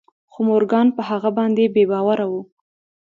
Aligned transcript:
خو 0.31 0.39
مورګان 0.47 0.87
په 0.97 1.01
هغه 1.09 1.29
باندې 1.37 1.63
بې 1.73 1.83
باوره 1.91 2.25
و 2.31 2.33